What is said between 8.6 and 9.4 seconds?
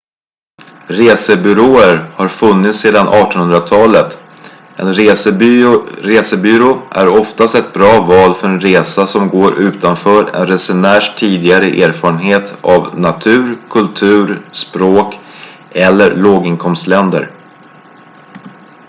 resa som